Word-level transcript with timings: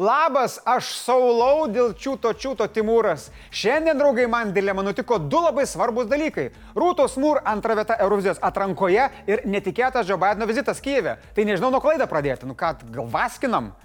Labas, 0.00 0.54
aš 0.64 0.86
Saulau 1.04 1.66
dėl 1.68 1.90
čiūto 1.92 2.30
čiūto 2.32 2.64
Timūras. 2.72 3.26
Šiandien, 3.52 3.92
draugai, 4.00 4.24
man 4.24 4.48
dilema 4.56 4.80
nutiko 4.80 5.20
du 5.20 5.36
labai 5.36 5.68
svarbus 5.68 6.08
dalykai. 6.08 6.48
Rūtos 6.72 7.20
Mūr 7.20 7.44
antra 7.44 7.76
vieta 7.76 8.00
Eurovizijos 8.00 8.40
atrankoje 8.40 9.04
ir 9.28 9.44
netikėtas 9.44 10.08
Joe 10.08 10.16
Bideno 10.16 10.48
vizitas 10.48 10.80
Kyivė. 10.80 11.20
Tai 11.36 11.44
nežinau, 11.44 11.68
nuo 11.68 11.84
klaidą 11.84 12.08
pradėti. 12.08 12.48
Nu 12.48 12.56
ką, 12.56 12.72
gal 12.88 13.04
vaskinam? 13.12 13.76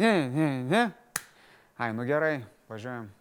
Ne, 0.00 0.32
ne, 0.32 0.64
ne. 0.72 0.88
Ai, 1.76 1.92
nu 1.92 2.08
gerai, 2.08 2.48
važiuojam. 2.72 3.12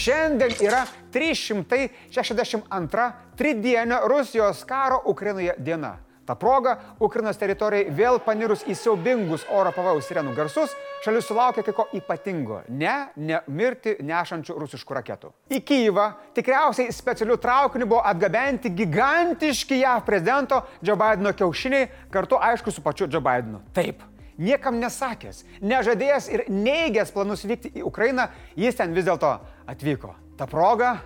Šiandien 0.00 0.56
yra 0.64 0.88
362 1.12 3.12
tridienio 3.36 4.00
Rusijos 4.08 4.64
karo 4.64 5.04
Ukrainoje 5.04 5.52
diena. 5.60 6.00
Ta 6.26 6.34
proga, 6.34 6.74
Ukrainos 6.98 7.38
teritorijai 7.38 7.92
vėl 7.94 8.18
panirus 8.24 8.64
į 8.66 8.74
siaubingus 8.74 9.44
oro 9.54 9.70
pavojaus 9.74 10.08
sirenų 10.08 10.32
garsus, 10.34 10.72
šalis 11.04 11.28
sulaukė 11.28 11.62
kai 11.62 11.74
ko 11.76 11.86
ypatingo. 11.94 12.62
Ne, 12.68 12.96
ne 13.16 13.38
mirti 13.46 13.94
nešančių 14.02 14.56
rusiškų 14.58 14.98
raketų. 14.98 15.30
Į 15.54 15.62
Kyivą 15.68 16.08
tikriausiai 16.34 16.90
specialių 16.94 17.38
traukinių 17.42 17.86
buvo 17.92 18.02
atgabenti 18.10 18.74
gigantiški 18.74 19.78
JAV 19.84 20.02
prezidento 20.08 20.60
Joe 20.82 20.98
Bideno 20.98 21.30
kiaušiniai, 21.36 21.88
kartu 22.10 22.42
aišku 22.42 22.74
su 22.74 22.82
pačiu 22.82 23.06
Joe 23.06 23.22
Bidenu. 23.22 23.62
Taip. 23.76 24.02
Niekam 24.36 24.76
nesakęs, 24.82 25.46
nežadėjęs 25.64 26.26
ir 26.28 26.42
neigęs 26.52 27.14
planus 27.14 27.46
vykti 27.48 27.70
į 27.78 27.86
Ukrainą, 27.88 28.26
jis 28.58 28.76
ten 28.76 28.92
vis 28.92 29.06
dėlto 29.06 29.30
atvyko. 29.70 30.12
Ta 30.36 30.44
proga 30.50 30.98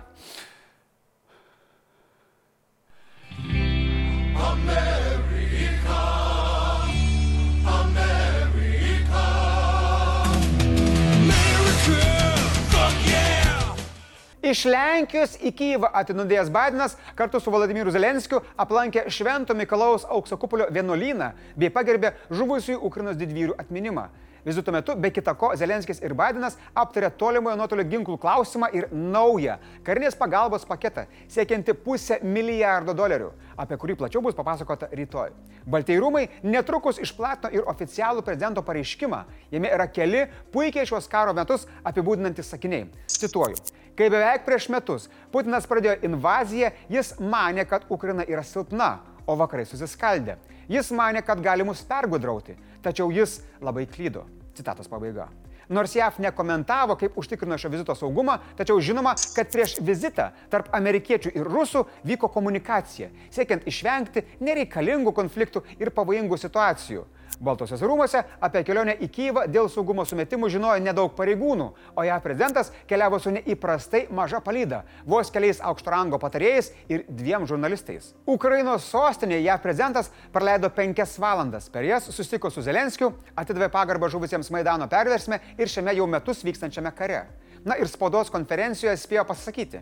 Iš 14.51 14.65
Lenkijos 14.67 15.37
į 15.39 15.51
Kyivą 15.55 15.87
atinudėjęs 15.95 16.49
Bidenas 16.51 16.97
kartu 17.15 17.39
su 17.39 17.51
Vladimiru 17.53 17.91
Zelenskiu 17.95 18.41
aplankė 18.59 19.05
Švento 19.07 19.55
Mikalaus 19.55 20.03
aukso 20.11 20.35
kupolio 20.41 20.65
vienuolyną 20.75 21.29
bei 21.55 21.69
pagerbė 21.71 22.11
žuvusiųjų 22.35 22.81
Ukrainos 22.89 23.15
didvyrių 23.21 23.55
atminimą. 23.61 24.09
Vizito 24.43 24.73
metu, 24.75 24.97
be 24.99 25.13
kita 25.13 25.37
ko, 25.39 25.53
Zelenskis 25.55 26.01
ir 26.03 26.17
Bidenas 26.17 26.57
aptarė 26.75 27.13
tolimojo 27.15 27.55
nuotolio 27.61 27.85
ginklų 27.93 28.17
klausimą 28.19 28.67
ir 28.75 28.89
naują 28.91 29.55
karinės 29.87 30.19
pagalbos 30.19 30.67
paketą, 30.67 31.05
siekianti 31.31 31.77
pusę 31.85 32.17
milijardo 32.19 32.97
dolerių, 32.97 33.29
apie 33.55 33.77
kurį 33.79 33.95
plačiau 34.01 34.25
bus 34.25 34.35
papasakota 34.35 34.89
rytoj. 34.91 35.31
Baltieji 35.63 36.01
rūmai 36.03 36.25
netrukus 36.43 36.99
išplatino 36.99 37.53
ir 37.55 37.69
oficialų 37.71 38.25
prezidento 38.27 38.65
pareiškimą. 38.67 39.21
Jame 39.53 39.71
yra 39.77 39.87
keli 39.87 40.25
puikiai 40.51 40.89
šios 40.89 41.07
karo 41.07 41.37
metus 41.37 41.69
apibūdinantys 41.87 42.51
sakiniai. 42.51 42.89
Cituoju. 43.07 43.70
Kai 43.97 44.07
beveik 44.09 44.45
prieš 44.47 44.69
metus 44.71 45.09
Putinas 45.31 45.67
pradėjo 45.67 45.97
invaziją, 46.07 46.71
jis 46.91 47.13
mane, 47.19 47.65
kad 47.67 47.85
Ukraina 47.91 48.23
yra 48.27 48.43
silpna, 48.47 48.99
o 49.27 49.35
vakarai 49.39 49.67
susiskaldė. 49.67 50.37
Jis 50.71 50.91
mane, 50.95 51.21
kad 51.25 51.41
gali 51.43 51.65
mus 51.67 51.83
pergudrauti, 51.87 52.55
tačiau 52.83 53.11
jis 53.11 53.39
labai 53.61 53.85
klydo. 53.89 54.25
Citatos 54.55 54.89
pabaiga. 54.91 55.29
Nors 55.71 55.93
JAF 55.95 56.17
nekomentavo, 56.19 56.97
kaip 56.99 57.15
užtikrino 57.15 57.55
šio 57.59 57.69
vizito 57.71 57.95
saugumą, 57.95 58.37
tačiau 58.59 58.81
žinoma, 58.83 59.13
kad 59.35 59.47
prieš 59.53 59.77
vizitą 59.79 60.31
tarp 60.51 60.67
amerikiečių 60.75 61.31
ir 61.31 61.47
rusų 61.47 61.85
vyko 62.07 62.27
komunikacija, 62.33 63.07
siekiant 63.31 63.63
išvengti 63.71 64.25
nereikalingų 64.43 65.13
konfliktų 65.15 65.63
ir 65.79 65.93
pavojingų 65.95 66.39
situacijų. 66.41 67.05
Baltosios 67.41 67.81
rūmose 67.81 68.21
apie 68.43 68.61
kelionę 68.61 68.93
į 69.01 69.07
Kyivą 69.09 69.47
dėl 69.49 69.65
saugumo 69.73 70.03
sumetimų 70.05 70.49
žinojo 70.53 70.81
nedaug 70.85 71.15
pareigūnų, 71.17 71.65
o 71.97 72.03
ją 72.05 72.17
prezidentas 72.21 72.69
keliavo 72.89 73.17
su 73.19 73.33
neįprastai 73.33 74.03
maža 74.13 74.43
palyda- 74.45 74.83
vos 75.13 75.31
keliais 75.33 75.59
aukšto 75.59 75.89
rango 75.89 76.19
patarėjais 76.21 76.71
ir 76.87 77.03
dviem 77.09 77.47
žurnalistais. 77.47 78.13
Ukrainos 78.27 78.85
sostinėje 78.85 79.43
ją 79.43 79.57
prezidentas 79.57 80.11
praleido 80.31 80.69
penkias 80.69 81.17
valandas. 81.17 81.69
Per 81.69 81.83
jas 81.83 82.03
susitiko 82.03 82.51
su 82.51 82.61
Zelenskiu, 82.61 83.13
atidavė 83.35 83.69
pagarbą 83.69 84.07
žuvusiems 84.09 84.51
Maidano 84.51 84.87
perversme 84.87 85.39
ir 85.57 85.67
šiame 85.67 85.95
jau 85.95 86.07
metus 86.07 86.43
vykstančiame 86.43 86.95
kare. 86.95 87.25
Na 87.65 87.75
ir 87.75 87.87
spaudos 87.87 88.29
konferencijoje 88.29 88.97
spėjo 88.97 89.25
pasakyti. 89.25 89.81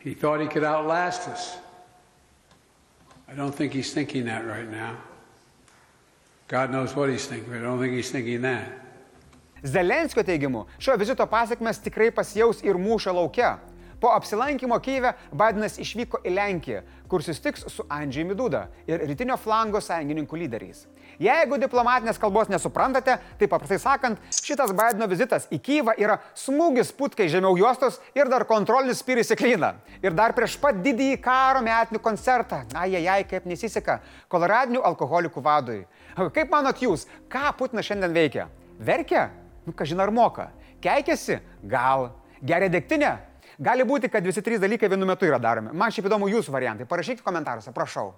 He 0.00 0.14
thought 0.14 0.40
he 0.40 0.48
could 0.48 0.64
outlast 0.64 1.28
us. 1.28 1.56
I 3.26 3.34
don't 3.34 3.54
think 3.54 3.72
he's 3.72 3.94
thinking 3.94 4.26
that 4.26 4.44
right 4.44 4.70
now. 4.70 5.13
Zelenskio 9.64 10.22
teigimu, 10.22 10.66
šio 10.78 10.94
vizito 11.00 11.24
pasiekmes 11.26 11.80
tikrai 11.82 12.10
pasijaus 12.14 12.60
ir 12.62 12.76
mūšio 12.78 13.14
laukia. 13.16 13.56
Po 14.00 14.10
apsilankimo 14.14 14.78
Kyivė 14.82 15.14
Bidenas 15.32 15.78
išvyko 15.82 16.22
į 16.24 16.34
Lenkiją, 16.34 16.82
kur 17.08 17.22
susitiks 17.22 17.66
su 17.72 17.86
Andžiai 17.92 18.34
Duda 18.34 18.66
ir 18.88 19.04
rytinio 19.08 19.36
flango 19.40 19.80
sąjungininkų 19.84 20.40
lyderiais. 20.44 20.86
Jeigu 21.22 21.58
diplomatinės 21.62 22.18
kalbos 22.18 22.48
nesuprantate, 22.50 23.14
tai 23.38 23.48
paprastai 23.50 23.78
sakant, 23.78 24.18
šitas 24.34 24.72
Bideno 24.74 25.06
vizitas 25.10 25.46
į 25.52 25.60
Kyivą 25.62 25.94
yra 26.00 26.18
smūgis 26.38 26.90
putkai 26.96 27.28
žemiau 27.30 27.54
juostos 27.58 28.00
ir 28.18 28.30
dar 28.32 28.46
kontrolinis 28.48 28.98
spyris 29.02 29.30
į 29.30 29.38
klyną. 29.38 29.70
Ir 30.02 30.16
dar 30.16 30.34
prieš 30.34 30.56
pat 30.60 30.80
didįjį 30.82 31.20
karo 31.22 31.62
metinį 31.64 32.02
koncertą. 32.02 32.64
Ajajai, 32.74 33.20
kaip 33.30 33.46
nesiseka 33.46 34.00
koloradinių 34.32 34.82
alkoholikų 34.90 35.44
vadui. 35.44 35.84
Kaip 36.34 36.50
manot 36.50 36.82
jūs, 36.82 37.06
ką 37.30 37.54
Putinas 37.58 37.86
šiandien 37.86 38.14
veikia? 38.14 38.48
Verkia? 38.78 39.28
Nu, 39.64 39.72
ką 39.72 39.86
žinai, 39.86 40.08
ar 40.08 40.12
moka? 40.14 40.50
Keikėsi? 40.82 41.38
Gal. 41.70 42.10
Geria 42.44 42.68
degtinė? 42.68 43.14
Gali 43.58 43.84
būti, 43.86 44.10
kad 44.10 44.24
visi 44.26 44.42
trys 44.42 44.58
dalykai 44.62 44.88
vienu 44.90 45.06
metu 45.06 45.28
yra 45.28 45.38
daromi. 45.38 45.70
Man 45.72 45.92
šiaip 45.94 46.08
įdomu 46.08 46.26
jūsų 46.32 46.54
variantai. 46.54 46.86
Parašykite 46.90 47.22
komentaruose, 47.22 47.70
prašau. 47.74 48.08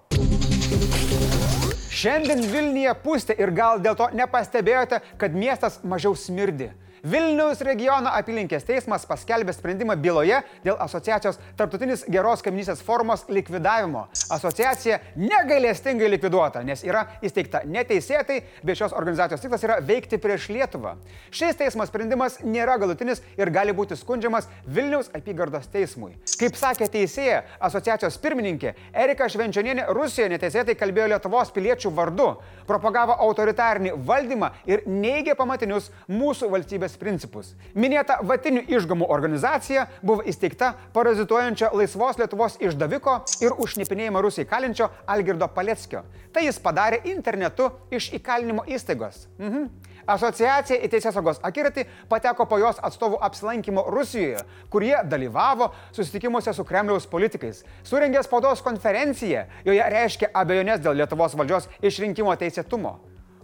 Šiandien 1.97 2.41
Vilniuje 2.51 2.93
pūstė 3.03 3.37
ir 3.37 3.53
gal 3.57 3.81
dėl 3.81 3.95
to 3.97 4.09
nepastebėjote, 4.17 5.01
kad 5.17 5.37
miestas 5.37 5.79
mažiau 5.85 6.17
smirdi. 6.17 6.71
Vilniaus 7.07 7.61
regiono 7.63 8.09
apylinkės 8.11 8.65
teismas 8.67 9.05
paskelbė 9.07 9.53
sprendimą 9.55 9.95
byloje 10.01 10.41
dėl 10.63 10.75
asociacijos 10.83 11.37
Tartutinis 11.55 12.01
geros 12.11 12.41
kaiminysės 12.43 12.81
formos 12.83 13.21
likvidavimo. 13.31 14.01
Asociacija 14.33 14.97
negailestingai 15.15 16.09
likviduota, 16.09 16.63
nes 16.67 16.81
yra 16.83 17.05
įsteigta 17.23 17.61
neteisėtai, 17.69 18.41
bet 18.65 18.79
šios 18.79 18.95
organizacijos 18.97 19.43
tikslas 19.45 19.63
yra 19.63 19.77
veikti 19.87 20.19
prieš 20.19 20.49
Lietuvą. 20.51 20.95
Šis 21.31 21.55
teismo 21.61 21.85
sprendimas 21.87 22.41
nėra 22.43 22.75
galutinis 22.81 23.23
ir 23.39 23.53
gali 23.55 23.75
būti 23.77 23.95
skundžiamas 23.95 24.49
Vilniaus 24.65 25.11
apygardos 25.15 25.69
teismui. 25.71 26.17
Kaip 26.41 26.59
sakė 26.59 26.89
teisėja, 26.91 27.45
asociacijos 27.69 28.19
pirmininkė 28.25 28.73
Erika 29.05 29.29
Švenčionienė 29.31 29.87
Rusijoje 29.95 30.33
neteisėtai 30.33 30.75
kalbėjo 30.75 31.13
Lietuvos 31.13 31.55
piliečių 31.55 31.93
vardu, 31.95 32.33
propagavo 32.67 33.15
autoritarnį 33.29 33.95
valdymą 34.11 34.51
ir 34.67 34.83
neigė 34.89 35.37
pamatinius 35.39 35.87
mūsų 36.11 36.51
valstybės 36.51 36.96
valstybės 36.97 37.07
principus. 37.07 37.55
Minėta 37.75 38.19
Vatinių 38.23 38.65
išgamų 38.67 39.07
organizacija 39.09 39.87
buvo 40.01 40.23
įsteigta 40.25 40.73
parazituojančio 40.93 41.71
laisvos 41.73 42.17
Lietuvos 42.17 42.57
išdaviko 42.59 43.23
ir 43.41 43.53
užnipinėjimą 43.57 44.21
Rusijai 44.21 44.47
kalinčio 44.47 44.89
Algirdo 45.07 45.47
Paleckio. 45.47 46.03
Tai 46.33 46.43
jis 46.43 46.59
padarė 46.59 47.01
internetu 47.05 47.71
iš 47.91 48.13
įkalinimo 48.13 48.65
įstaigos. 48.67 49.27
Mhm. 49.37 49.69
Asociacija 50.07 50.79
į 50.79 50.87
Teisėsaugos 50.87 51.41
akiratį 51.43 51.83
pateko 52.07 52.45
po 52.47 52.57
jos 52.57 52.77
atstovų 52.79 53.17
apsilankimo 53.27 53.83
Rusijoje, 53.91 54.39
kurie 54.71 54.95
dalyvavo 55.03 55.73
susitikimuose 55.91 56.53
su 56.53 56.63
Kremliaus 56.63 57.07
politikais. 57.11 57.65
Surengė 57.83 58.23
spaudos 58.23 58.63
konferenciją, 58.63 59.43
joje 59.65 59.89
reiškė 59.91 60.31
abejonės 60.31 60.79
dėl 60.79 60.95
Lietuvos 61.01 61.35
valdžios 61.35 61.67
išrinkimo 61.83 62.31
teisėtumo. 62.39 62.95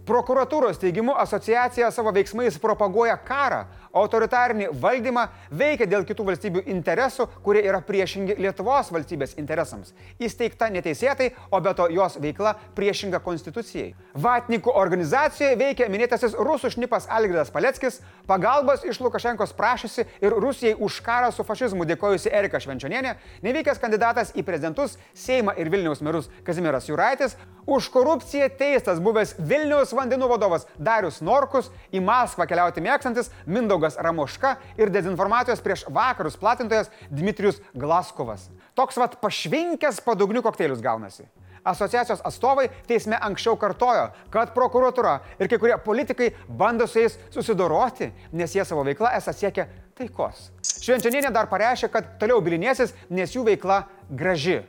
Prokuratūros 0.04 0.76
teigimu 0.76 1.14
asociacija 1.16 1.88
savo 1.88 2.10
veiksmais 2.12 2.58
propaguoja 2.60 3.14
karą, 3.24 3.62
autoritarinį 3.96 4.66
valdymą, 4.82 5.22
veikia 5.48 5.86
dėl 5.88 6.04
kitų 6.04 6.26
valstybių 6.28 6.62
interesų, 6.74 7.24
kurie 7.44 7.62
yra 7.64 7.80
priešingi 7.80 8.36
Lietuvos 8.36 8.90
valstybės 8.92 9.32
interesams. 9.40 9.94
Įsteigta 10.20 10.68
neteisėtai, 10.74 11.30
o 11.48 11.60
be 11.64 11.72
to 11.78 11.86
jos 11.94 12.18
veikla 12.20 12.52
priešinga 12.76 13.22
konstitucijai. 13.24 13.94
Vatnikų 14.26 14.74
organizacijoje 14.76 15.56
veikia 15.62 15.88
minėtasis 15.88 16.36
rusų 16.36 16.74
šnipas 16.74 17.08
Algirdas 17.08 17.54
Paleckis, 17.54 18.02
pagalbos 18.28 18.84
iš 18.84 19.00
Lukašenkos 19.00 19.56
prašysi 19.56 20.04
ir 20.20 20.36
Rusijai 20.36 20.74
už 20.76 21.00
karą 21.06 21.32
su 21.32 21.48
fašizmu 21.48 21.88
dėkojusi 21.88 22.34
Erika 22.34 22.60
Švenčionienė, 22.60 23.16
nevykęs 23.46 23.80
kandidatas 23.80 24.36
į 24.36 24.44
prezidentus 24.44 24.98
Seimą 25.16 25.56
ir 25.56 25.72
Vilniaus 25.72 26.04
merus 26.04 26.28
Kazimiras 26.44 26.90
Juraitis, 26.92 27.38
už 27.64 27.88
korupciją 27.88 28.50
teistas 28.58 29.00
buvęs 29.00 29.36
Vilniaus 29.38 29.93
vandenų 29.96 30.28
vadovas 30.30 30.66
Darius 30.78 31.20
Norkus, 31.24 31.70
į 31.94 32.02
Maskvą 32.04 32.46
keliauti 32.50 32.82
mėgstantis 32.84 33.30
Mindaugas 33.46 33.98
Ramoška 34.00 34.56
ir 34.80 34.92
dezinformacijos 34.94 35.62
prieš 35.64 35.86
vakarus 35.88 36.38
platintojas 36.40 36.92
Dmitrijus 37.10 37.62
Glaskovas. 37.74 38.50
Toks 38.74 38.98
vat 39.00 39.16
pašvinkęs 39.22 40.02
padugnių 40.04 40.42
kokteilius 40.44 40.82
gaunasi. 40.84 41.26
Asociacijos 41.64 42.20
atstovai 42.28 42.66
teisme 42.84 43.16
anksčiau 43.16 43.56
kartojo, 43.56 44.10
kad 44.30 44.52
prokuratūra 44.52 45.14
ir 45.40 45.48
kai 45.48 45.58
kurie 45.62 45.78
politikai 45.80 46.34
bando 46.48 46.84
su 46.86 47.00
jais 47.00 47.16
susidoroti, 47.32 48.10
nes 48.36 48.52
jie 48.52 48.66
savo 48.68 48.84
veikla 48.84 49.14
esą 49.16 49.32
siekia 49.32 49.64
taikos. 49.96 50.50
Švenčianinė 50.84 51.30
dar 51.32 51.48
pareiškė, 51.48 51.88
kad 51.88 52.14
toliau 52.20 52.42
bilinėsis, 52.44 52.92
nes 53.08 53.32
jų 53.32 53.46
veikla 53.48 53.86
graži. 54.10 54.60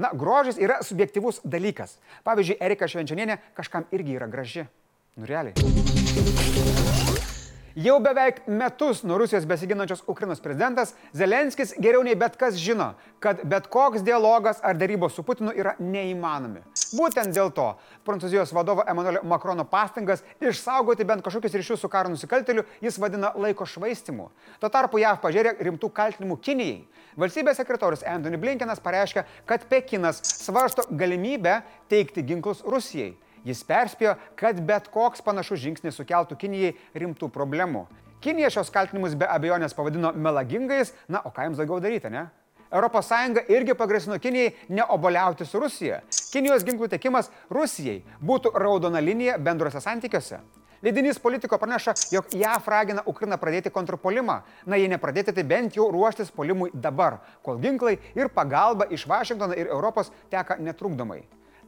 Na, 0.00 0.10
grožis 0.16 0.56
yra 0.56 0.80
subjektivus 0.86 1.42
dalykas. 1.44 1.98
Pavyzdžiui, 2.24 2.56
Erika 2.64 2.88
Švenčianinė 2.88 3.36
kažkam 3.58 3.84
irgi 3.92 4.16
yra 4.16 4.30
graži. 4.32 4.64
Nu, 5.20 5.28
realiai. 5.28 6.99
Jau 7.78 8.00
beveik 8.02 8.40
metus 8.50 9.04
nuo 9.06 9.18
Rusijos 9.18 9.44
besiginančios 9.46 10.02
Ukrainos 10.10 10.40
prezidentas 10.42 10.90
Zelenskis 11.14 11.70
geriau 11.78 12.02
nei 12.02 12.16
bet 12.18 12.34
kas 12.36 12.56
žino, 12.58 12.96
kad 13.22 13.44
bet 13.46 13.68
koks 13.70 14.02
dialogas 14.02 14.58
ar 14.66 14.74
darybos 14.74 15.14
su 15.14 15.22
Putinu 15.22 15.52
yra 15.54 15.76
neįmanomi. 15.78 16.64
Būtent 16.98 17.30
dėl 17.30 17.52
to 17.54 17.68
Prancūzijos 18.02 18.50
vadovo 18.56 18.82
Emmanuelio 18.90 19.22
Macrono 19.22 19.62
pastangas 19.70 20.24
išsaugoti 20.42 21.06
bent 21.06 21.22
kažkokius 21.22 21.54
ryšius 21.60 21.84
su 21.84 21.88
karo 21.88 22.10
nusikalteliu 22.10 22.66
jis 22.82 22.98
vadina 22.98 23.30
laiko 23.38 23.62
švaistimu. 23.62 24.32
Tuo 24.58 24.72
tarpu 24.74 24.98
JAV 24.98 25.22
pažiūrė 25.22 25.54
rimtų 25.62 25.94
kaltinimų 25.94 26.40
Kinijai. 26.42 26.82
Valstybės 27.22 27.62
sekretorius 27.62 28.02
Anthony 28.02 28.38
Blinkenas 28.40 28.82
pareiškia, 28.82 29.28
kad 29.46 29.70
Pekinas 29.70 30.24
svarsto 30.26 30.88
galimybę 30.90 31.60
teikti 31.86 32.26
ginklus 32.26 32.66
Rusijai. 32.66 33.14
Jis 33.46 33.62
perspėjo, 33.64 34.16
kad 34.36 34.60
bet 34.66 34.90
koks 34.92 35.24
panašus 35.24 35.62
žingsnis 35.62 35.96
sukeltų 35.96 36.36
Kinijai 36.40 36.74
rimtų 36.94 37.30
problemų. 37.32 37.86
Kinija 38.20 38.50
šios 38.52 38.68
kaltinimus 38.72 39.16
be 39.16 39.24
abejonės 39.24 39.72
pavadino 39.72 40.12
melagingais, 40.12 40.92
na, 41.08 41.22
o 41.24 41.32
ką 41.32 41.48
jums 41.48 41.60
daugiau 41.60 41.80
daryti, 41.80 42.12
ne? 42.12 42.28
ES 42.70 43.48
irgi 43.48 43.74
pagrasino 43.74 44.18
Kinijai 44.18 44.54
neoboliauti 44.68 45.44
su 45.44 45.58
Rusija. 45.58 46.02
Kinijos 46.32 46.64
ginklų 46.64 46.88
tiekimas 46.88 47.30
Rusijai 47.50 48.02
būtų 48.22 48.52
raudona 48.54 49.00
linija 49.00 49.38
bendruose 49.38 49.80
santykiuose. 49.80 50.38
Leidinys 50.82 51.18
politiko 51.18 51.58
praneša, 51.58 51.92
jog 52.12 52.30
JAF 52.32 52.68
ragina 52.68 53.02
Ukrainą 53.06 53.36
pradėti 53.36 53.72
kontrpolimą. 53.72 54.38
Na, 54.64 54.78
jei 54.80 54.88
nepradėti, 54.88 55.34
tai 55.36 55.44
bent 55.44 55.76
jau 55.76 55.90
ruoštis 55.92 56.30
polimui 56.32 56.70
dabar, 56.72 57.18
kol 57.44 57.58
ginklai 57.60 57.98
ir 58.16 58.30
pagalba 58.32 58.86
iš 58.88 59.04
Vašingtono 59.08 59.58
ir 59.58 59.68
Europos 59.68 60.12
teka 60.30 60.56
netrukdomai. 60.56 61.20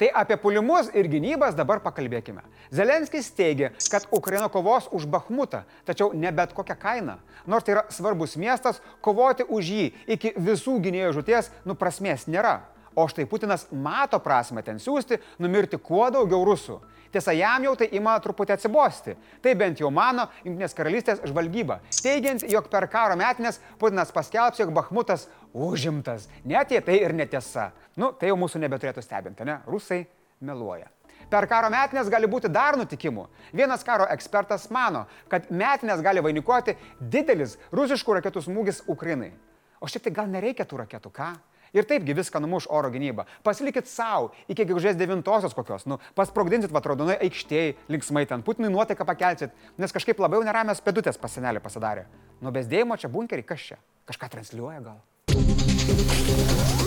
Tai 0.02 0.08
apie 0.18 0.34
pulimus 0.34 0.88
ir 0.98 1.06
gynybas 1.06 1.54
dabar 1.54 1.78
pakalbėkime. 1.78 2.40
Zelenskis 2.74 3.28
teigia, 3.38 3.68
kad 3.86 4.08
Ukraina 4.10 4.48
kovos 4.50 4.88
už 4.90 5.04
Bahmutą, 5.06 5.60
tačiau 5.86 6.08
ne 6.10 6.32
bet 6.34 6.50
kokią 6.56 6.74
kainą. 6.74 7.14
Nors 7.46 7.62
tai 7.62 7.76
yra 7.76 7.84
svarbus 7.86 8.34
miestas, 8.34 8.80
kovoti 8.98 9.46
už 9.46 9.70
jį 9.76 9.84
iki 10.16 10.32
visų 10.34 10.80
gynėjų 10.82 11.12
žuties 11.20 11.52
nu 11.62 11.78
prasmės 11.78 12.26
nėra. 12.26 12.64
O 12.98 13.06
štai 13.06 13.28
Putinas 13.30 13.68
mato 13.70 14.18
prasme 14.18 14.66
ten 14.66 14.82
siūsti, 14.82 15.20
numirti 15.38 15.78
kuo 15.78 16.08
daugiau 16.10 16.42
rusų. 16.50 16.80
Tiesa, 17.12 17.34
jam 17.36 17.62
jau 17.66 17.76
tai 17.76 17.90
ima 17.92 18.14
truputį 18.24 18.54
atsibosti. 18.56 19.14
Tai 19.44 19.52
bent 19.60 19.80
jau 19.84 19.90
mano 19.92 20.24
Junktinės 20.42 20.74
karalystės 20.74 21.22
žvalgyba, 21.28 21.78
teigiant, 22.00 22.42
jog 22.48 22.66
per 22.72 22.88
karo 22.90 23.14
metinės 23.20 23.60
Putinas 23.78 24.10
paskelbs, 24.10 24.58
jog 24.58 24.72
Bahmutas 24.74 25.28
užimtas. 25.52 26.26
Net 26.48 26.72
jei 26.72 26.80
tai 26.84 26.98
ir 27.04 27.12
netiesa. 27.14 27.70
Nu, 28.00 28.12
tai 28.16 28.30
jau 28.30 28.38
mūsų 28.40 28.62
nebeturėtų 28.62 29.04
stebinti, 29.04 29.44
ne? 29.44 29.60
Rusai 29.68 30.04
meluoja. 30.40 30.88
Per 31.30 31.46
karo 31.48 31.68
metinės 31.72 32.10
gali 32.12 32.28
būti 32.28 32.50
dar 32.52 32.76
nutikimų. 32.80 33.26
Vienas 33.54 33.84
karo 33.86 34.06
ekspertas 34.10 34.66
mano, 34.74 35.06
kad 35.30 35.48
metinės 35.52 36.02
gali 36.04 36.24
vainikuoti 36.24 36.74
didelis 36.98 37.58
rusiškų 37.72 38.18
raketų 38.18 38.42
smūgis 38.48 38.82
Ukrainai. 38.90 39.32
O 39.80 39.88
šiaip 39.90 40.06
tai 40.06 40.14
gal 40.14 40.28
nereikia 40.30 40.66
tų 40.68 40.82
raketų, 40.82 41.12
ką? 41.14 41.30
Ir 41.72 41.86
taipgi 41.88 42.12
viską 42.12 42.40
numuš 42.44 42.66
oro 42.68 42.90
gynyba. 42.92 43.24
Pasilikit 43.44 43.88
savo 43.88 44.28
iki 44.44 44.66
gegužės 44.68 44.98
9-osios 45.00 45.56
kokios, 45.56 45.86
nu, 45.88 45.96
pasprogdinsit 46.18 46.72
vatrodonoje 46.74 47.16
aikštėje, 47.24 47.78
linksmai 47.88 48.26
ten, 48.28 48.44
Putinui 48.44 48.68
nuotaiką 48.74 49.06
pakelsit, 49.08 49.56
nes 49.80 49.96
kažkaip 49.96 50.20
labiau 50.20 50.44
neramės 50.44 50.84
pedutės 50.84 51.20
pasenelį 51.20 51.64
pasidarė. 51.64 52.04
Nuo 52.44 52.52
besdėjimo 52.52 53.00
čia 53.00 53.08
bunkerį, 53.12 53.46
kas 53.48 53.70
čia? 53.70 53.80
Kažką 54.10 54.28
transliuoja 54.36 54.84
gal? 54.84 55.00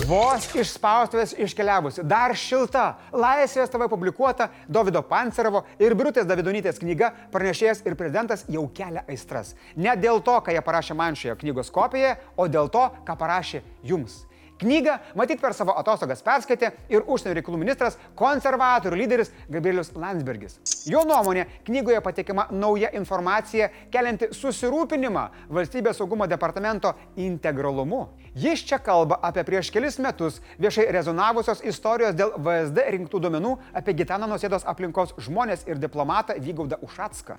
Vos 0.06 0.44
iš 0.54 0.70
spaustuvės 0.76 1.32
iškeliavusi, 1.34 2.04
dar 2.06 2.30
šilta, 2.38 2.84
Laisvės 3.10 3.72
TV 3.72 3.88
publikuota 3.90 4.46
Davido 4.70 5.02
Pancerovo 5.02 5.64
ir 5.82 5.96
Birutės 5.98 6.28
Davidonytės 6.28 6.78
knyga 6.78 7.08
Pranešėjas 7.32 7.82
ir 7.82 7.96
prezidentas 7.98 8.44
jau 8.46 8.62
kelia 8.70 9.02
aistras. 9.10 9.56
Ne 9.74 9.96
dėl 9.98 10.22
to, 10.22 10.36
ką 10.38 10.54
jie 10.54 10.62
parašė 10.62 10.94
man 10.94 11.18
šioje 11.18 11.34
knygos 11.42 11.72
kopijoje, 11.74 12.14
o 12.38 12.46
dėl 12.46 12.70
to, 12.70 12.84
ką 13.08 13.18
parašė 13.18 13.64
jums. 13.82 14.20
Knygą 14.58 14.98
matyt 15.14 15.40
per 15.42 15.52
savo 15.52 15.74
atostogas 15.76 16.22
perskaitė 16.24 16.70
ir 16.88 17.02
užsienio 17.04 17.34
reikalų 17.36 17.58
ministras, 17.60 17.98
konservatorių 18.16 18.96
lyderis 19.02 19.32
Gabrielius 19.52 19.90
Landsbergis. 19.92 20.56
Jo 20.88 21.02
nuomonė, 21.04 21.44
knygoje 21.66 22.00
pateikiama 22.00 22.46
nauja 22.56 22.88
informacija, 22.96 23.68
kelianti 23.92 24.30
susirūpinimą 24.32 25.26
valstybės 25.52 26.00
saugumo 26.00 26.28
departamento 26.30 26.94
integralumu. 27.20 28.06
Jis 28.36 28.64
čia 28.68 28.78
kalba 28.80 29.18
apie 29.24 29.44
prieš 29.48 29.68
kelis 29.72 30.00
metus 30.00 30.40
viešai 30.60 30.88
rezonavusios 30.96 31.60
istorijos 31.64 32.16
dėl 32.16 32.32
VSD 32.36 32.88
rinktų 32.96 33.20
duomenų 33.26 33.52
apie 33.76 33.96
Gitaną 33.96 34.28
Nusėdos 34.32 34.64
aplinkos 34.68 35.12
žmonės 35.20 35.68
ir 35.68 35.80
diplomatą 35.80 36.36
Vygaudą 36.40 36.80
Ušatską. 36.84 37.36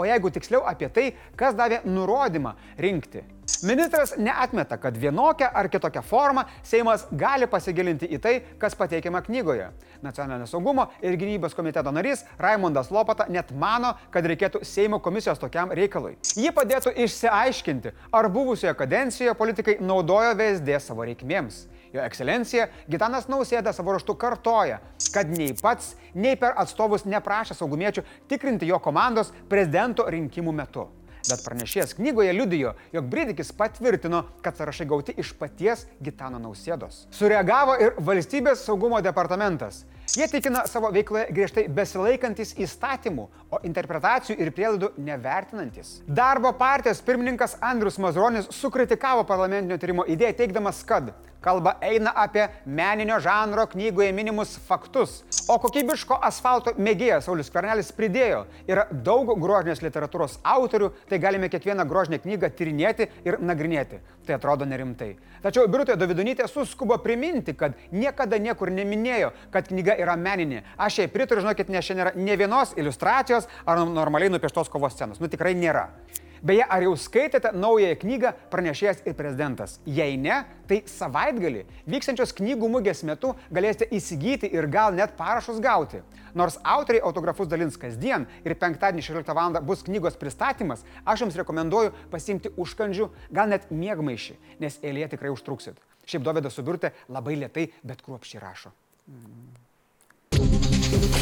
O 0.00 0.06
jeigu 0.08 0.32
tiksliau 0.32 0.64
apie 0.64 0.88
tai, 0.88 1.10
kas 1.36 1.58
davė 1.58 1.82
nurodymą 1.84 2.56
rinkti 2.80 3.26
Ministras 3.62 4.14
neatmeta, 4.16 4.76
kad 4.76 4.96
vienokią 4.96 5.50
ar 5.52 5.68
kitokią 5.68 6.02
formą 6.02 6.44
Seimas 6.62 7.04
gali 7.12 7.44
pasigilinti 7.50 8.08
į 8.08 8.18
tai, 8.22 8.32
kas 8.58 8.76
pateikiama 8.78 9.20
knygoje. 9.26 9.66
Nacionalinio 10.00 10.46
saugumo 10.48 10.86
ir 11.04 11.18
gynybos 11.20 11.52
komiteto 11.56 11.92
narys 11.92 12.24
Raimondas 12.40 12.88
Lopata 12.90 13.26
net 13.28 13.52
mano, 13.52 13.92
kad 14.10 14.24
reikėtų 14.24 14.62
Seimo 14.64 15.00
komisijos 15.04 15.42
tokiam 15.42 15.74
reikalui. 15.76 16.14
Ji 16.40 16.54
padėtų 16.56 16.94
išsiaiškinti, 17.04 17.92
ar 18.16 18.30
buvusioje 18.32 18.72
kadencijoje 18.78 19.36
politikai 19.36 19.76
naudojo 19.84 20.32
VSD 20.40 20.80
savo 20.80 21.04
reikmėms. 21.04 21.66
Jo 21.92 22.04
ekscelencija 22.04 22.68
Gitanas 22.86 23.26
Nausėda 23.30 23.72
savo 23.74 23.96
raštu 23.96 24.14
kartoja, 24.14 24.78
kad 25.10 25.30
nei 25.32 25.50
pats, 25.58 25.96
nei 26.14 26.36
per 26.38 26.54
atstovus 26.62 27.06
neprašė 27.08 27.56
saugumiečių 27.58 28.04
tikrinti 28.30 28.68
jo 28.70 28.78
komandos 28.82 29.32
prezidento 29.50 30.06
rinkimų 30.06 30.54
metu. 30.54 30.86
Bet 31.28 31.42
pranešėjas 31.44 31.92
knygoje 31.98 32.32
liudijo, 32.32 32.72
jog 32.94 33.08
Bridikis 33.10 33.50
patvirtino, 33.52 34.22
kad 34.44 34.56
sąrašai 34.56 34.86
gauti 34.88 35.14
iš 35.20 35.34
paties 35.36 35.84
Gitano 36.00 36.40
Nausėdos. 36.40 37.04
Sureagavo 37.12 37.76
ir 37.82 37.98
valstybės 38.00 38.62
saugumo 38.64 39.02
departamentas. 39.04 39.82
Jie 40.16 40.26
tikina 40.26 40.64
savo 40.66 40.88
veikloje 40.90 41.28
griežtai 41.30 41.62
besilaikantis 41.70 42.50
įstatymų, 42.58 43.28
o 43.54 43.60
interpretacijų 43.68 44.40
ir 44.42 44.50
prielaidų 44.56 44.88
nevertinantis. 45.06 46.00
Darbo 46.06 46.50
partijos 46.58 46.98
pirmininkas 47.06 47.54
Andrius 47.62 47.98
Mazronis 48.02 48.50
sukritikavo 48.56 49.22
parlamentinio 49.28 49.78
tyrimo 49.78 50.06
idėją 50.10 50.34
teikdamas, 50.40 50.82
kad 50.82 51.12
kalba 51.40 51.76
eina 51.80 52.12
apie 52.16 52.48
meninio 52.66 53.20
žanro 53.22 53.64
knygoje 53.70 54.10
minimus 54.12 54.56
faktus, 54.66 55.20
o 55.48 55.56
kokybiško 55.62 56.18
asfalto 56.26 56.74
mėgėjas 56.76 57.26
Saulis 57.26 57.50
Kvernelis 57.52 57.90
pridėjo, 57.96 58.44
yra 58.68 58.86
daug 58.90 59.32
grožinės 59.40 59.82
literatūros 59.84 60.38
autorių, 60.44 60.90
tai 61.08 61.20
galime 61.22 61.48
kiekvieną 61.52 61.86
grožinę 61.88 62.20
knygą 62.22 62.50
tyrinėti 62.58 63.08
ir 63.24 63.38
nagrinėti. 63.40 64.02
Tai 64.26 64.36
atrodo 64.36 64.66
nerimtai. 64.68 65.14
Tačiau 65.40 65.64
Birutė 65.72 65.96
Davidonytė 65.96 66.44
suskubo 66.46 66.98
priminti, 67.00 67.54
kad 67.56 67.78
niekada 67.90 68.38
niekur 68.38 68.70
neminėjo, 68.70 69.32
kad 69.50 69.70
knyga 69.72 69.96
yra 70.02 70.16
meninė. 70.20 70.64
Aš 70.80 71.02
jai 71.02 71.10
pritariu, 71.12 71.44
žinokit, 71.44 71.70
nes 71.72 71.84
šiandien 71.84 72.04
nėra 72.04 72.16
ne 72.16 72.40
vienos 72.40 72.74
iliustracijos 72.78 73.48
ar 73.66 73.84
normaliai 73.86 74.32
nupieštos 74.32 74.72
kovos 74.72 74.96
scenos. 74.96 75.20
Nu 75.22 75.30
tikrai 75.30 75.54
nėra. 75.58 75.88
Beje, 76.40 76.64
ar 76.64 76.80
jau 76.80 76.94
skaitėte 76.96 77.50
naująją 77.52 77.96
knygą 78.00 78.30
Pranešėjas 78.52 79.02
ir 79.04 79.16
prezidentas? 79.18 79.74
Jei 79.84 80.16
ne, 80.16 80.38
tai 80.70 80.78
savaitgalį 80.88 81.66
vykstančios 81.92 82.32
knygų 82.38 82.70
mugės 82.72 83.02
metu 83.04 83.34
galėsite 83.52 83.90
įsigyti 83.92 84.48
ir 84.56 84.70
gal 84.72 84.96
net 84.96 85.12
parašus 85.20 85.60
gauti. 85.60 86.00
Nors 86.32 86.56
autoriai 86.64 87.04
autografus 87.04 87.50
dalins 87.50 87.76
kasdien 87.76 88.24
ir 88.40 88.56
penktadienį 88.56 89.04
16 89.04 89.36
val. 89.36 89.60
bus 89.60 89.84
knygos 89.84 90.16
pristatymas, 90.16 90.86
aš 91.04 91.26
jums 91.26 91.36
rekomenduoju 91.36 91.92
pasimti 92.10 92.54
užkandžių, 92.56 93.10
gal 93.30 93.52
net 93.52 93.68
mėgmaišį, 93.68 94.38
nes 94.64 94.80
eilėje 94.80 95.16
tikrai 95.16 95.34
užtruksit. 95.36 95.76
Šiaip 96.08 96.24
Dovydas 96.24 96.56
Subirtė 96.56 96.94
labai 97.08 97.36
lietai, 97.36 97.68
bet 97.84 98.00
kruopščiai 98.00 98.40
rašo. 98.40 98.72
Mm. 99.10 99.59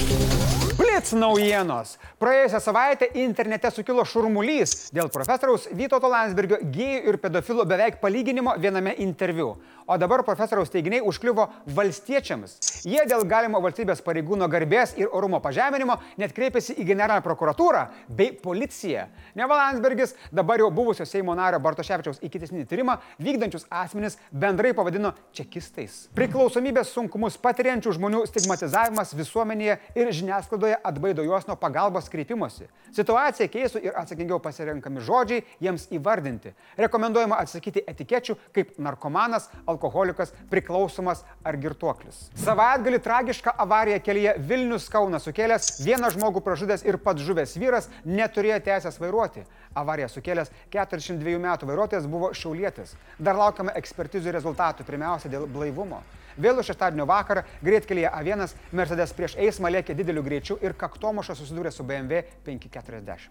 Blue. 0.09 0.88
Blitz 0.99 1.13
naujienos. 1.15 1.93
Praėjusią 2.19 2.59
savaitę 2.59 3.07
internete 3.23 3.71
sukilo 3.71 4.03
šurmulys 4.03 4.89
dėl 4.91 5.07
profesoriaus 5.15 5.69
Vytauto 5.79 6.11
Landsbergio 6.11 6.59
gėjų 6.75 7.13
ir 7.13 7.19
pedofilų 7.23 7.67
beveik 7.71 8.01
palyginimo 8.03 8.57
viename 8.59 8.97
interviu. 8.99 9.53
O 9.89 9.97
dabar 9.97 10.21
profesoriaus 10.27 10.69
teiginiai 10.69 11.01
užkliuvo 11.07 11.47
valstiečiams. 11.77 12.59
Jie 12.85 13.05
dėl 13.09 13.23
galimo 13.31 13.61
valstybės 13.65 14.03
pareigūno 14.05 14.45
garbės 14.51 14.97
ir 14.99 15.09
orumo 15.17 15.39
pažeminimo 15.41 15.97
net 16.21 16.35
kreipėsi 16.37 16.75
į 16.75 16.85
generalinę 16.91 17.25
prokuratūrą 17.25 17.87
bei 18.19 18.35
policiją. 18.43 19.07
Neva 19.39 19.57
Landsbergis 19.63 20.17
dabar 20.35 20.61
jau 20.61 20.69
buvusio 20.75 21.07
Seimo 21.09 21.33
nario 21.39 21.63
Bartoševičiaus 21.65 22.21
įkitesnį 22.27 22.67
tyrimą 22.69 22.99
vykdančius 23.23 23.65
asmenis 23.71 24.19
bendrai 24.33 24.75
pavadino 24.77 25.15
čekistais. 25.33 26.09
Priklausomybės 26.19 26.93
sunkumus 26.93 27.39
patiriančių 27.41 27.97
žmonių 27.97 28.27
stigmatizavimas 28.29 29.15
visuomenėje 29.17 29.79
ir 29.97 30.13
žiniasklaidoje 30.21 30.83
atbaido 30.89 31.25
juos 31.27 31.47
nuo 31.49 31.57
pagalbos 31.61 32.09
kreipimosi. 32.13 32.69
Situacija 32.97 33.49
keisų 33.53 33.83
ir 33.85 33.97
atsakingiau 34.01 34.41
pasirenkami 34.43 35.03
žodžiai 35.05 35.45
jiems 35.63 35.87
įvardinti. 35.95 36.55
Rekomenduojama 36.81 37.39
atsakyti 37.43 37.85
etikečių 37.93 38.37
kaip 38.57 38.75
narkomanas, 38.83 39.49
alkoholikas, 39.69 40.33
priklausomas 40.51 41.25
ar 41.45 41.59
girtuoklis. 41.61 42.29
Savaitgalį 42.43 43.03
tragišką 43.05 43.55
avariją 43.65 44.01
kelyje 44.05 44.37
Vilnius 44.49 44.89
Kauna 44.93 45.21
sukėlęs 45.23 45.79
vieną 45.85 46.13
žmogų 46.17 46.43
pražudęs 46.47 46.87
ir 46.89 47.01
pats 47.03 47.25
žuvęs 47.27 47.57
vyras 47.61 47.91
neturėjo 48.09 48.61
teisės 48.71 49.01
vairuoti. 49.03 49.45
Avariją 49.79 50.09
sukėlęs 50.13 50.53
42 50.73 51.39
metų 51.43 51.69
vairuotojas 51.69 52.09
buvo 52.11 52.33
šiaulietis. 52.35 52.97
Dar 53.19 53.37
laukiame 53.39 53.77
ekspertizų 53.79 54.33
rezultatų, 54.35 54.87
pirmiausia 54.89 55.31
dėl 55.33 55.47
blaivumo. 55.51 56.01
Vėlų 56.39 56.63
šeštadienio 56.63 57.03
vakarą 57.11 57.43
greitkelėje 57.67 58.11
A1 58.15 58.45
Mercedes 58.79 59.13
prieš 59.17 59.35
eismą 59.43 59.73
lėkė 59.75 59.97
dideliu 59.99 60.23
greičiu 60.23 60.55
ir 60.63 60.77
kaktomušą 60.79 61.37
susidūrė 61.39 61.73
su 61.75 61.85
BMW 61.87 62.23
540. 62.47 63.29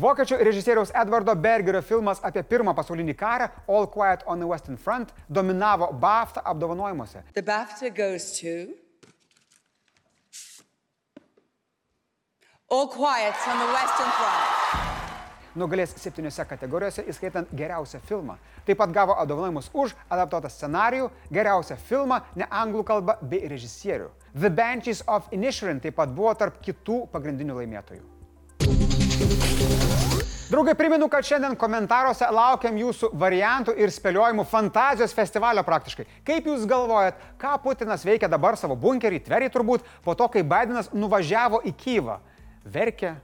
Vokiečių 0.00 0.40
režisieriaus 0.48 0.94
Edvardo 0.94 1.34
Bergerio 1.36 1.82
filmas 1.82 2.22
apie 2.24 2.42
Pirmą 2.42 2.74
pasaulinį 2.76 3.14
karą 3.18 3.50
All 3.68 3.86
Quiet 3.92 4.26
on 4.26 4.42
the 4.42 4.48
Western 4.48 4.76
Front 4.76 5.14
dominavo 5.28 5.92
BAFTA 5.92 6.44
apdovanojimuose. 6.44 7.24
BAFTA 7.36 7.92
to 7.92 8.84
All 12.68 12.88
Quiet 12.88 13.34
on 13.46 13.58
the 13.58 13.72
Western 13.72 14.10
Front. 14.18 14.95
Nugalės 15.58 15.94
septyniose 16.00 16.44
kategorijose, 16.48 17.04
įskaitant 17.10 17.52
geriausią 17.56 18.00
filmą. 18.06 18.36
Taip 18.66 18.80
pat 18.80 18.92
gavo 18.94 19.16
apdovanojimus 19.20 19.70
už 19.74 19.94
adaptuotą 20.08 20.50
scenarijų, 20.52 21.10
geriausią 21.32 21.78
filmą, 21.88 22.20
ne 22.36 22.48
anglų 22.50 22.84
kalbą 22.86 23.18
bei 23.22 23.48
režisierių. 23.48 24.10
The 24.36 24.50
Banshees 24.50 25.02
of 25.06 25.32
Inisherin 25.32 25.80
taip 25.80 25.96
pat 25.96 26.12
buvo 26.12 26.34
tarp 26.38 26.60
kitų 26.64 27.06
pagrindinių 27.12 27.62
laimėtojų. 27.62 28.04
Draugai, 30.46 30.76
primenu, 30.78 31.08
kad 31.10 31.26
šiandien 31.26 31.56
komentaruose 31.58 32.26
laukiam 32.30 32.76
jūsų 32.78 33.08
variantų 33.18 33.72
ir 33.82 33.90
spėliojimų 33.90 34.44
fantazijos 34.46 35.10
festivalio 35.16 35.64
praktiškai. 35.66 36.04
Kaip 36.22 36.46
jūs 36.46 36.68
galvojat, 36.70 37.18
ką 37.40 37.56
Putinas 37.64 38.06
veikia 38.06 38.30
dabar 38.30 38.54
savo 38.54 38.76
bunkerį, 38.78 39.24
tveriai 39.26 39.50
turbūt, 39.50 39.82
po 40.06 40.14
to, 40.14 40.28
kai 40.30 40.44
Bidenas 40.46 40.92
nuvažiavo 40.94 41.64
į 41.66 41.72
Kyivą? 41.80 42.20
Verkia, 42.62 43.16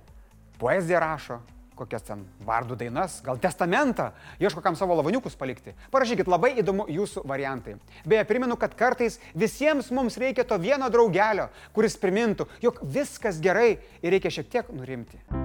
poeziją 0.58 0.98
rašo, 1.04 1.38
kokias 1.78 2.06
ten 2.06 2.24
vardų 2.46 2.78
dainas, 2.80 3.20
gal 3.24 3.40
testamentą, 3.42 4.10
ieško 4.42 4.62
kam 4.64 4.76
savo 4.78 4.96
lavaniukus 4.98 5.36
palikti. 5.38 5.74
Parašykit, 5.94 6.30
labai 6.30 6.54
įdomu 6.62 6.88
jūsų 6.92 7.26
variantai. 7.28 7.78
Beje, 8.08 8.26
primenu, 8.28 8.58
kad 8.60 8.76
kartais 8.78 9.18
visiems 9.34 9.90
mums 9.94 10.18
reikia 10.20 10.46
to 10.48 10.58
vieno 10.62 10.90
draugelio, 10.92 11.48
kuris 11.76 11.98
primintų, 12.00 12.48
jog 12.64 12.82
viskas 12.82 13.40
gerai 13.42 13.72
ir 14.02 14.14
reikia 14.14 14.34
šiek 14.40 14.52
tiek 14.52 14.76
nurimti. 14.76 15.41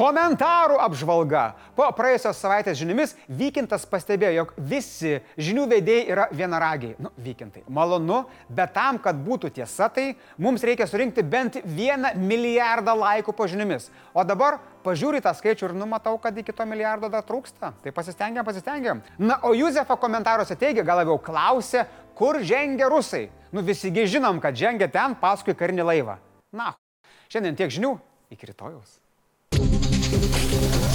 Komentarų 0.00 0.78
apžvalga. 0.80 1.42
Po 1.76 1.84
praėjusios 1.92 2.38
savaitės 2.40 2.78
žiniomis 2.80 3.10
Vykintas 3.36 3.82
pastebėjo, 3.84 4.30
jog 4.38 4.54
visi 4.70 5.18
žinių 5.36 5.66
veidėjai 5.74 6.06
yra 6.14 6.24
vienaragiai. 6.32 6.94
Nu, 7.04 7.10
Vykintai, 7.20 7.66
malonu, 7.68 8.22
bet 8.48 8.72
tam, 8.72 8.96
kad 9.02 9.18
būtų 9.20 9.50
tiesa, 9.58 9.90
tai 9.92 10.14
mums 10.40 10.64
reikia 10.64 10.86
surinkti 10.88 11.20
bent 11.20 11.58
vieną 11.64 12.14
milijardą 12.16 12.94
laikų 12.96 13.34
po 13.36 13.44
žiniomis. 13.50 13.90
O 14.16 14.24
dabar 14.24 14.56
pažiūri 14.86 15.20
tą 15.20 15.34
skaičių 15.36 15.68
ir 15.68 15.76
numatau, 15.76 16.16
kad 16.22 16.38
iki 16.40 16.54
to 16.56 16.64
milijardo 16.64 17.12
dar 17.12 17.26
trūksta. 17.28 17.74
Tai 17.84 17.92
pasistengiam, 17.92 18.46
pasistengiam. 18.48 19.04
Na, 19.20 19.36
o 19.44 19.52
Juzefa 19.52 19.98
komentaruose 20.00 20.56
teigia, 20.56 20.86
gal 20.86 21.02
labiau 21.02 21.20
klausė, 21.20 21.84
kur 22.16 22.40
žengia 22.40 22.88
rusai. 22.88 23.26
Nu, 23.52 23.60
visigi 23.60 24.08
žinom, 24.16 24.40
kad 24.40 24.56
žengia 24.56 24.88
ten 24.88 25.18
paskui 25.20 25.52
karinį 25.52 25.90
laivą. 25.92 26.16
Na, 26.56 26.72
šiandien 27.28 27.60
tiek 27.60 27.76
žinių, 27.76 27.98
iki 28.32 28.48
rytojaus. 28.48 28.99
Thank 30.10 30.84
you. 30.84 30.89